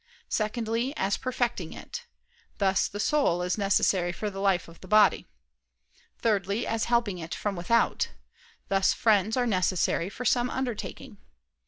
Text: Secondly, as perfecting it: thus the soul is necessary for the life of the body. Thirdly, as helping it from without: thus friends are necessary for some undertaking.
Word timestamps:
Secondly, 0.29 0.97
as 0.97 1.15
perfecting 1.15 1.73
it: 1.73 2.07
thus 2.57 2.87
the 2.87 2.99
soul 2.99 3.43
is 3.43 3.55
necessary 3.55 4.11
for 4.11 4.31
the 4.31 4.39
life 4.41 4.67
of 4.67 4.81
the 4.81 4.87
body. 4.87 5.27
Thirdly, 6.17 6.65
as 6.65 6.85
helping 6.85 7.19
it 7.19 7.35
from 7.35 7.55
without: 7.55 8.09
thus 8.67 8.93
friends 8.93 9.37
are 9.37 9.45
necessary 9.45 10.09
for 10.09 10.25
some 10.25 10.49
undertaking. 10.49 11.17